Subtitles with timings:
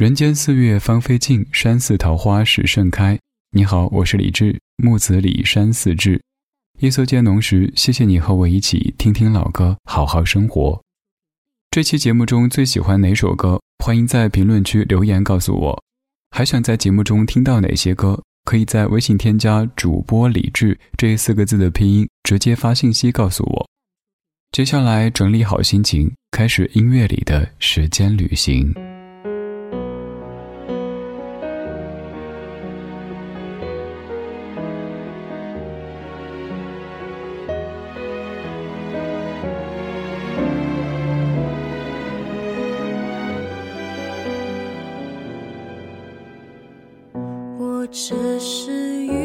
[0.00, 3.18] 人间四月芳菲尽，山寺桃花始盛开。
[3.50, 6.22] 你好，我是李志，木子李山寺志。
[6.78, 10.82] 夜色渐浓时，谢谢你和我一起听听老歌，好好生活。
[11.70, 13.60] 这期节目中最喜欢哪首歌？
[13.84, 15.82] 欢迎在评论区留言告诉我。
[16.30, 18.22] 还想在节目中听到哪些歌？
[18.46, 23.68] 可以在微信添加主播李志这四个字的拼音，直接发信息告诉我。
[24.50, 28.74] 接下来整理好心情，开始音乐里的时间旅行。
[47.92, 49.19] 只是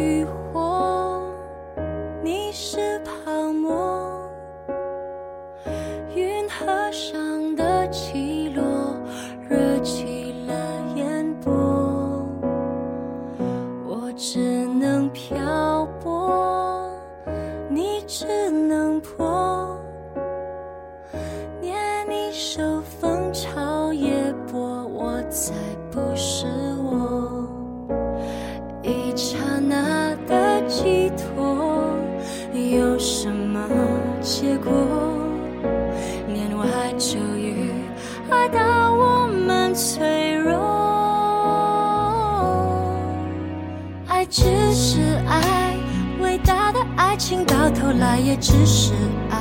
[47.26, 48.94] 情到头来也只是
[49.32, 49.40] 爱。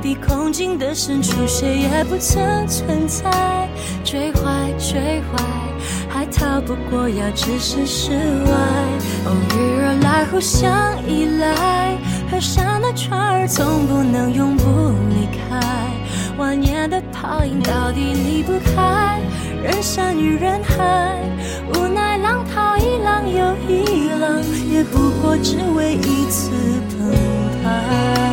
[0.00, 3.68] 比空境的深处，谁也不曾存在。
[4.04, 5.42] 追怀追怀，
[6.08, 8.52] 还逃不过要置身事外。
[9.26, 10.70] 偶遇而来，互相
[11.08, 11.96] 依赖。
[12.30, 14.64] 河上的船儿总不能永不
[15.10, 15.60] 离开，
[16.38, 19.18] 万年的泡影到底离不开
[19.60, 21.18] 人山与人海，
[21.74, 22.61] 无奈浪淘
[23.28, 26.50] 又一浪，也不过只为一次
[26.90, 27.10] 澎
[27.62, 28.31] 湃。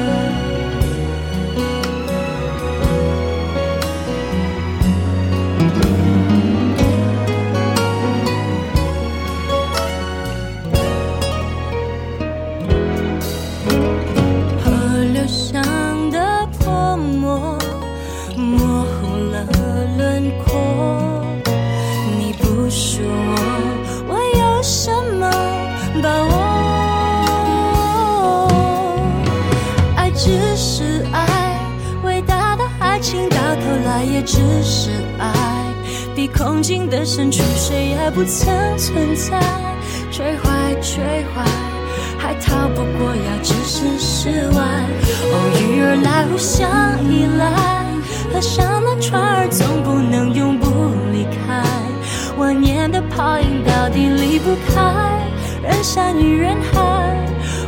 [53.09, 55.19] 泡影到底离不开
[55.61, 57.15] 人山与人海。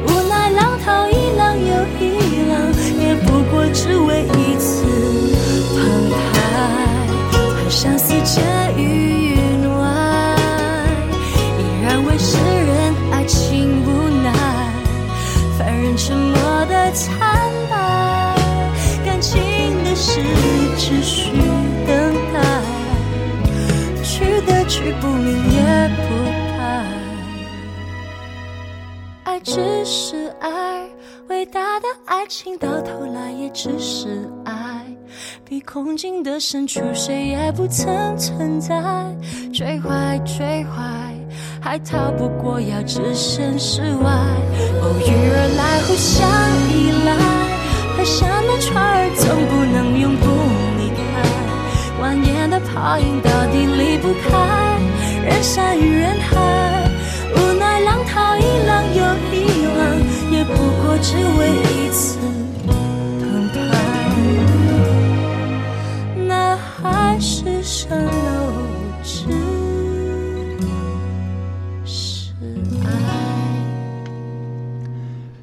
[0.07, 1.66] 无奈浪淘一浪又
[2.00, 2.02] 一
[2.50, 2.53] 浪，
[3.00, 4.84] 也不过只为一次
[5.75, 6.13] 澎湃。
[7.69, 8.44] 相思间
[8.78, 9.38] 于云
[9.78, 9.81] 外，
[11.58, 14.34] 依然为世人爱情无奈，
[15.58, 17.09] 凡人沉默的惨
[17.69, 18.35] 白，
[19.06, 19.41] 感情
[19.84, 20.22] 的事
[20.78, 21.31] 只需
[24.72, 25.59] 去不明也
[26.08, 26.16] 不
[26.58, 26.86] 白，
[29.26, 30.88] 爱只是爱，
[31.28, 34.82] 伟大的爱情到头来也只是爱。
[35.44, 38.82] 比空境的深处，谁也不曾存在。
[39.54, 40.82] 追怀追怀，
[41.62, 44.09] 还逃不过要置身事外。
[44.84, 46.26] 偶遇而来，互相
[46.72, 47.12] 依赖。
[47.98, 50.31] 河上的船儿总不能永不。
[52.51, 54.78] 的泡影到底离不开
[55.23, 56.91] 人山与人海。
[57.34, 59.01] 无奈浪淘一浪又
[59.34, 59.79] 一浪，
[60.31, 60.53] 也不
[60.84, 62.17] 过只为一次。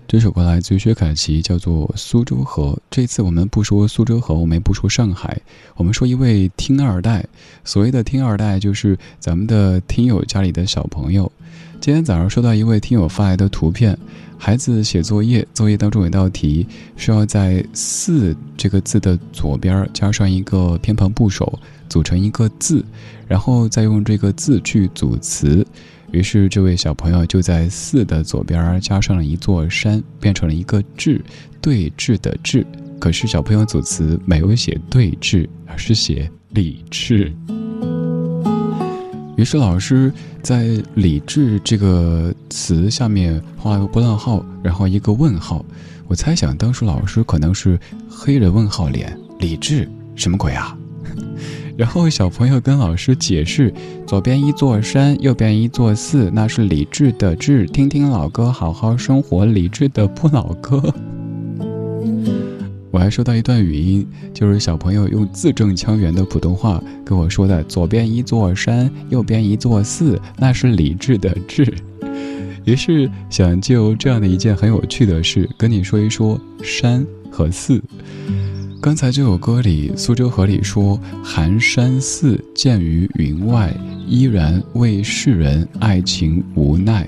[0.09, 2.71] 这首歌来自于薛凯琪，叫做《苏州河》。
[2.91, 5.39] 这次我们不说苏州河，我们也不说上海，
[5.77, 7.23] 我们说一位听二代。
[7.63, 11.31] 所谓的听二代，就是咱们的听友家里的小朋友。
[11.79, 13.99] 今天早上收到一位听友发来的图片，
[14.39, 16.67] 孩子写作业，作业当中有一道题，
[16.97, 22.83] 需要在“四”这个字的左边加上一个偏旁部首，组成一个字，
[23.27, 25.67] 然后再用这个字去组词。
[26.11, 31.23] 于是，这位小朋友就在“四”的左边加上了一座山，变成了一个“志”，
[31.61, 32.67] 对峙的“志”。
[32.99, 37.31] 可是，小朋友组词没有写“对峙”，而是写“理智”。
[39.37, 40.11] 于是老师
[40.43, 45.65] 在“理智”这个词下面画了个波浪号，然后一个问号。
[46.07, 47.79] 我猜想当时老师可能是
[48.09, 50.75] 黑人问号脸，理智什么鬼啊？
[51.79, 53.73] 然后小朋友跟老师解释：
[54.05, 57.67] 左边一座山，右边一座寺，那是理智的智。
[57.67, 60.93] 听听老歌，好好生活，理智的不老歌。
[62.91, 64.05] 我还收到一段语音，
[64.35, 71.73] 就是小朋友用字正腔圆的普通话跟我说的：“左边一座山，右边一座寺，那是理智的智。”
[72.67, 77.81] 于是想就这样的一件很有趣的事跟你说一说山和寺。
[78.81, 83.75] 刚才这首歌里，苏州河里说：“寒山寺，建于云外，
[84.07, 87.05] 依然为世人爱情无奈。”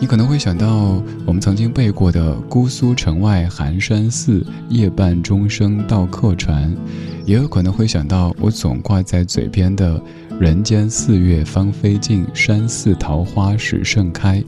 [0.00, 6.76] 你可能会想到我们曾经背过的“姑苏城外寒山寺，夜半钟声到客船”，
[7.24, 10.02] 也有可能会想到我总挂在嘴边的
[10.40, 14.42] “人间四月芳菲尽，山寺桃花始盛开，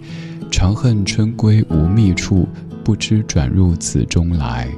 [0.51, 2.49] 长恨春归无觅处，
[2.83, 4.69] 不知转入此中来。”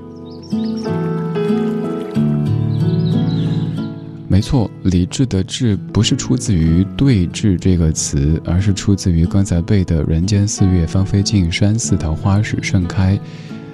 [4.32, 13.20] 没错，理智的智不是出自于对峙这个词，而是出自于刚才背的“人间四月芳菲尽，山寺桃花始盛开”。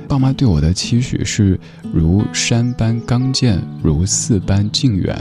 [0.09, 1.57] 爸妈对我的期许是
[1.95, 5.17] 如山般刚健，如寺般静远。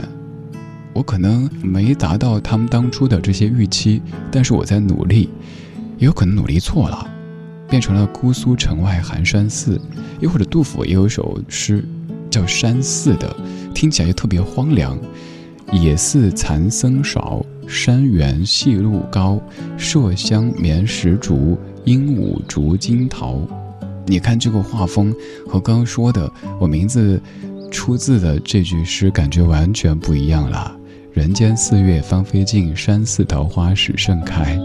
[0.92, 4.02] 我可能没达到他们当初的这些预期，
[4.32, 5.30] 但是我在努力，
[5.98, 7.08] 也有可能努力错了，
[7.70, 9.80] 变成了姑苏城外寒山寺。
[10.18, 11.84] 又或者杜甫也有一首诗，
[12.28, 13.36] 叫《山寺》的，
[13.78, 14.98] 听起来就特别荒凉。
[15.70, 19.40] 野寺残僧少，山原细路高。
[19.78, 23.40] 麝香绵石竹，鹦鹉逐金桃。
[24.04, 25.14] 你看这个画风
[25.46, 26.28] 和刚刚说的
[26.58, 27.22] 我名字
[27.70, 30.76] 出自的这句诗，感觉完全不一样了。
[31.12, 34.58] 人间四月芳菲尽，山寺桃花始盛开。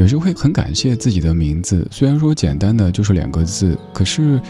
[0.00, 4.40] 有时会很感谢自己的名字，虽然说简单的就是两个字，可是。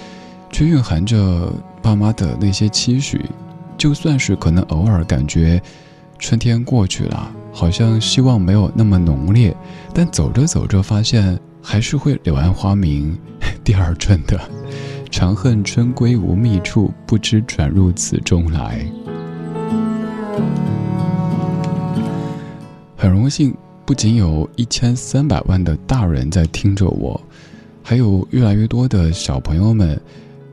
[0.52, 1.48] 却蕴含着
[1.80, 3.24] 爸妈的那些期许，
[3.78, 5.62] 就算是可能偶尔感觉
[6.18, 9.56] 春天过去了，好像希望没有那么浓烈，
[9.94, 13.16] 但走着走着发现还是会柳暗花明
[13.62, 14.40] 第二春的。
[15.08, 18.84] 长恨春归无觅处，不知转入此中来。
[22.96, 23.54] 很荣幸，
[23.90, 27.20] 不仅有一千三百万的大人在听着我，
[27.82, 30.00] 还有越来越多的小朋友们。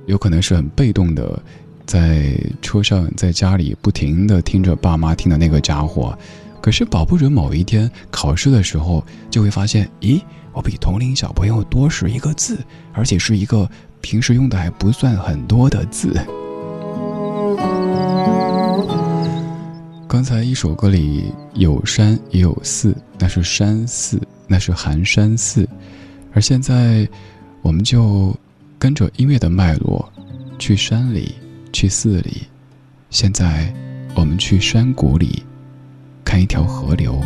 [0.07, 1.39] 有可能是很被动的，
[1.85, 6.17] 在车上，在家里不停的听着爸妈听的那个家伙，
[6.59, 10.19] 可是保不准某一天考试的时候就会发现，咦，
[10.51, 12.57] 我比同龄小朋友多识一个字，
[12.91, 13.69] 而且是一个
[14.01, 16.19] 平时用的还不算很多的字。
[20.17, 25.69] 刚才一首歌里有山也有寺，那是山寺，那是寒山寺，
[26.33, 27.07] 而现在
[27.61, 28.35] 我们就。
[28.79, 30.11] 跟着音乐的脉络，
[30.57, 31.35] 去山里，
[31.71, 32.47] 去寺里。
[33.11, 33.71] 现在，
[34.15, 35.43] 我们去山谷里，
[36.25, 37.21] 看一条河流。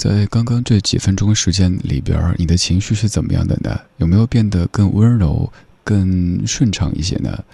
[0.00, 3.78] 在刚刚这几分钟时间里边，你的情绪是怎么样的呢？
[3.98, 5.52] 有没有变得更温柔、
[5.84, 7.44] 更顺畅一些呢？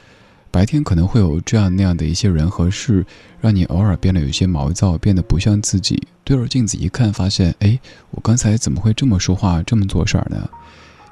[0.53, 3.05] 白天可能会有这样那样的一些人和事，
[3.41, 6.01] 让你偶尔变得有些毛躁，变得不像自己。
[6.23, 7.81] 对着镜子一看，发现，哎，
[8.13, 10.49] 我刚才怎么会这么说话、这么做事儿呢？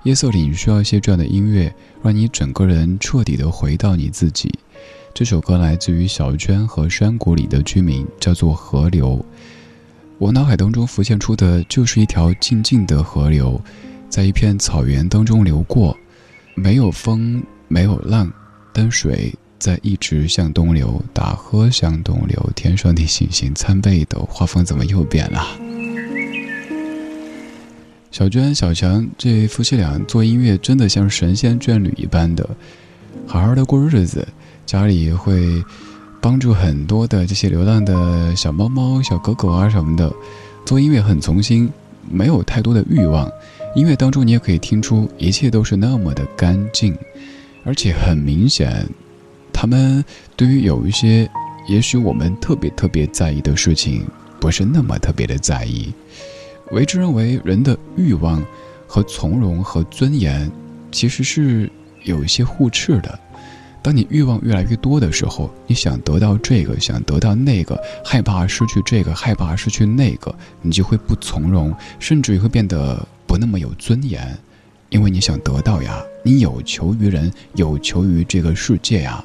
[0.04, 4.56] 夜色里，你需要一些这样的音乐，让你整个人彻底的回到你自己。
[5.12, 9.16] 这首歌来自于小娟和山谷里的居民，叫做《河流》。
[10.18, 13.60] 我脑海当中浮现出的就是一条静静的河流，
[14.08, 15.96] 在一片草原当中流过，
[16.54, 18.32] 没有风，没有浪，
[18.72, 24.26] 但水在一直向东流，大河向东流，天上的星星参北斗。
[24.30, 25.44] 画风怎么又变了？
[28.12, 32.48] 小娟、小强这夫妻俩做音乐，真的像神仙眷侣一般的，
[33.26, 34.26] 好好的过日子，
[34.64, 35.62] 家里会。
[36.24, 40.10] 帮助很多的这些流浪的小猫猫、小狗狗啊什么的，
[40.64, 41.70] 做音乐很从心，
[42.10, 43.30] 没有太多的欲望。
[43.74, 46.96] 音乐当中你也可以听出，一切都是那么的干净，
[47.62, 48.88] 而且很明显，
[49.52, 50.02] 他们
[50.34, 51.30] 对于有一些
[51.68, 54.02] 也许我们特别特别在意的事情，
[54.40, 55.92] 不是那么特别的在意。
[56.70, 58.42] 为之认为，人的欲望
[58.86, 60.50] 和从容和尊严，
[60.90, 61.70] 其实是
[62.04, 63.20] 有一些互斥的。
[63.84, 74.34] 当你欲望越来越多的时候，你想得到这个，想得到那个，害怕失去这个，害怕失去那个，你就会不从容，甚至于会变得不那么有尊严，
[74.88, 79.22] 因为你想得到呀，你有求于人，有求于这个世界呀。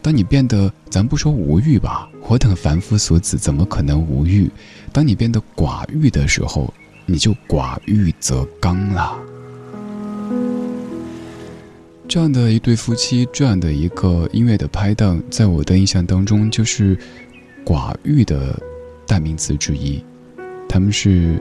[0.00, 4.50] 当你变得，咱不说无欲吧，我等凡夫俗子怎么可能无欲？
[4.90, 6.72] 当你变得寡欲的时候，
[7.04, 9.14] 你就寡欲则刚了。
[12.12, 16.94] 这样的一对夫妻，这样的一个音乐的拍档，在我的印象当中就是
[17.64, 18.54] 寡欲的
[19.06, 20.04] 代名词之一。
[20.68, 21.40] 他们是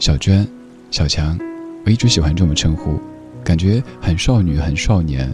[0.00, 0.44] 小娟、
[0.90, 1.38] 小强，
[1.86, 2.98] 我一直喜欢这么称呼，
[3.44, 5.32] 感觉很少女、很少年。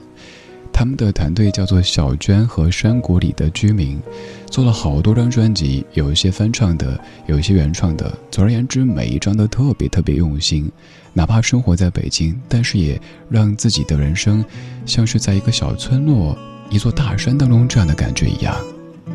[0.78, 3.98] 他们的团队叫做小娟和山谷里的居民，
[4.50, 8.12] 做了好多张专辑，有一些翻唱的，有一些原创的。
[8.30, 10.70] 总而言之，每一张都特别特别用心。
[11.14, 14.44] 哪怕生活在北京，但是也让自己的人生
[14.84, 16.36] 像是在一个小村落、
[16.68, 18.54] 一座大山当中这样的感觉一样。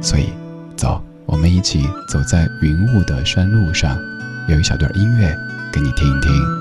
[0.01, 0.29] 所以，
[0.75, 3.95] 走，我们一起走在云雾的山路上，
[4.49, 5.37] 有一小段音乐
[5.71, 6.60] 给你听一听。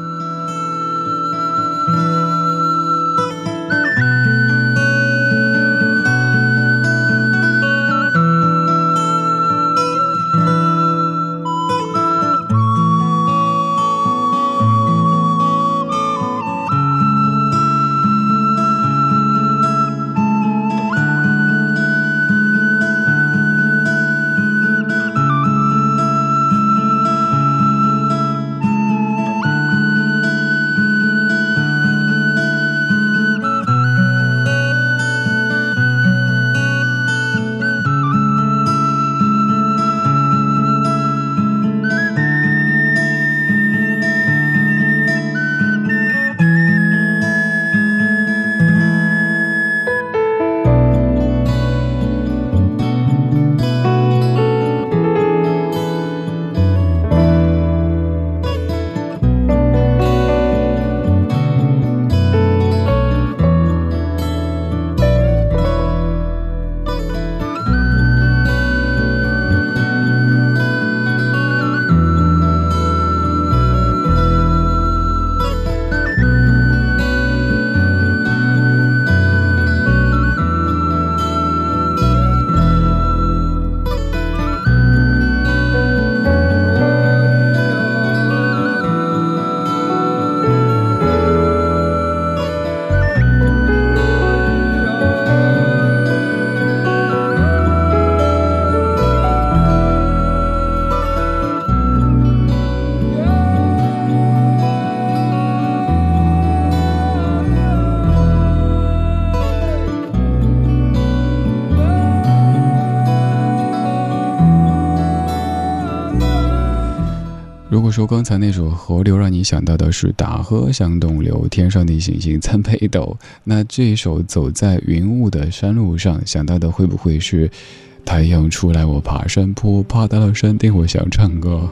[117.90, 127.50] 说刚才那首《河流》让你想到的是“大河向东流，天上的星星参北斗”，那这一首《走在云雾的山路上》想到的会不会是
[128.04, 131.68] “太阳出来我爬山坡，爬到了山顶我想唱歌”？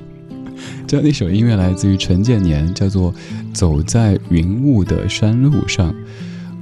[0.86, 3.12] 这样的一首音乐来自于陈建年，叫做
[3.52, 5.92] 《走在云雾的山路上》，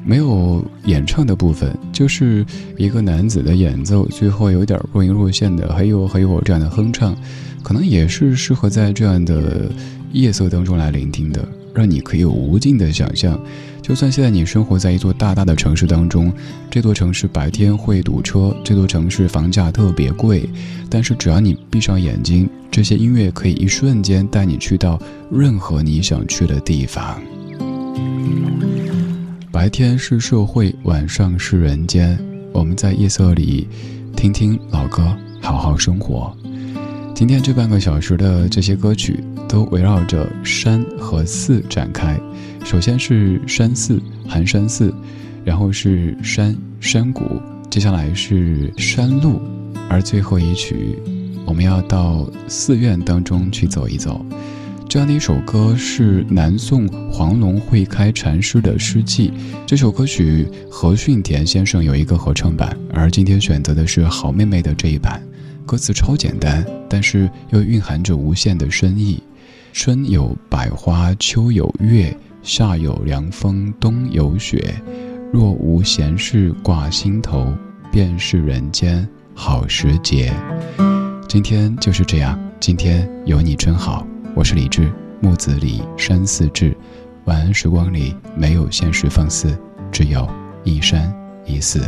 [0.05, 2.45] 没有演唱的部分，就是
[2.77, 7.17] 一个男子的演奏，最后有点若隐若现的“嘿呦嘿呦”这样的哼唱。
[7.63, 9.71] 可能也是适合在这样的
[10.13, 13.39] 夜色当中来聆听的，让你可以有无尽的想象。
[13.83, 16.31] 就算现在你生活在一座大大的城市当中，
[16.71, 20.47] 这座城市白天会堵车，这座城市房价特别贵，
[20.91, 27.19] 但是只要你闭上眼睛，这些音乐可以一瞬间带你去到任何你想去的地方。
[29.51, 32.19] 白天是社会，晚上是人间。
[32.53, 33.67] 我们在夜色里
[34.15, 36.37] 听听老歌，好好生活。
[37.19, 42.17] 今天这半个小时的这些歌曲都围绕着山和寺展开。
[42.65, 44.95] 首先是山寺，寒山寺，
[45.45, 49.41] 然后是山山谷，接下来是山路，
[49.91, 50.97] 而最后一曲，
[51.45, 54.25] 我们要到寺院当中去走一走。
[54.89, 59.33] 这样的一首歌是南宋黄龙会开禅师的诗记，
[59.67, 65.21] 这首歌曲何训田先生有一个合唱版，而今天选择的是好妹妹的这一版。
[65.69, 69.23] 歌词超简单，但是又蕴含着无限的深意。
[69.75, 72.17] 春有百花，秋有月。
[72.43, 74.75] 夏有凉风，冬有雪。
[75.31, 77.53] 若无闲事挂心头，
[77.93, 80.33] 便是人间好时节。
[81.29, 84.07] 今天就是这样，今天有你真好。
[84.35, 86.75] 我是李志，木子李，山寺志。
[87.27, 89.55] 晚安时光里没有现实放肆，
[89.93, 90.27] 只有
[90.65, 91.13] 一山
[91.45, 91.83] 一寺。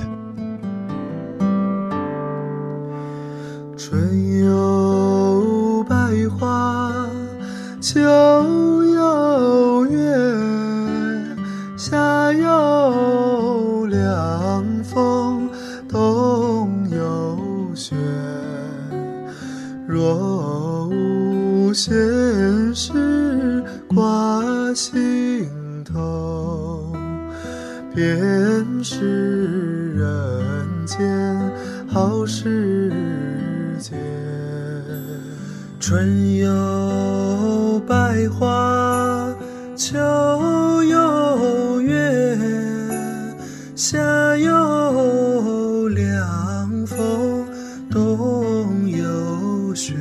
[43.83, 43.97] 夏
[44.37, 47.49] 有凉风，
[47.90, 49.95] 冬有雪。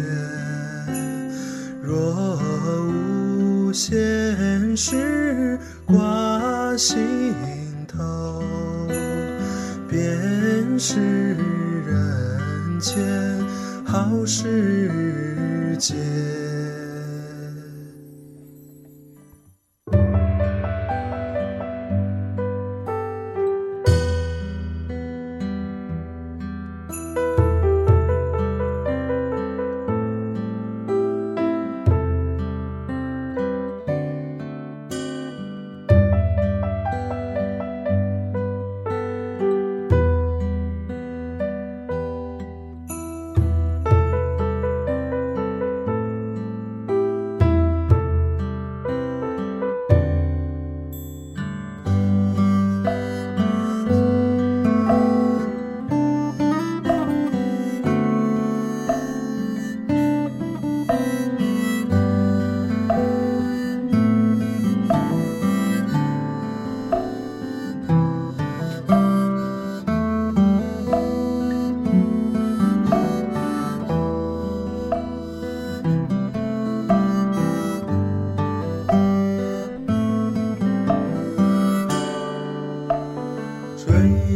[1.81, 2.37] 若
[2.89, 7.33] 无闲事挂心
[7.87, 8.43] 头，
[9.87, 10.99] 便是
[11.85, 13.01] 人间
[13.85, 15.95] 好时节。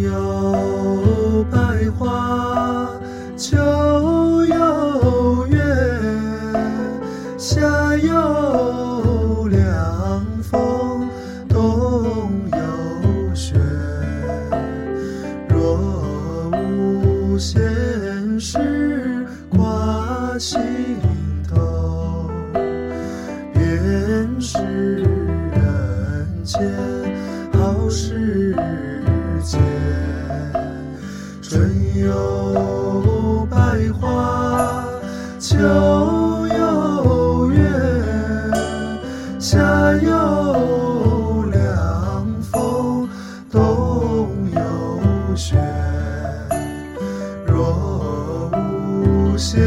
[0.01, 1.57] 有百
[1.97, 2.89] 花
[3.37, 4.22] 就
[45.35, 45.55] 雪
[47.45, 49.61] 若无闲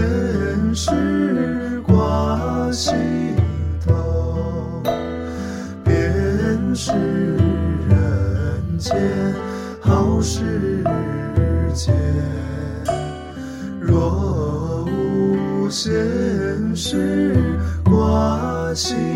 [0.75, 2.95] 事挂心
[3.85, 4.83] 头
[5.85, 5.95] 便
[6.75, 6.93] 是
[7.89, 8.95] 人间
[9.81, 10.85] 好时
[11.75, 11.93] 节
[13.81, 15.97] 若无闲
[16.77, 17.35] 事
[17.85, 19.16] 挂心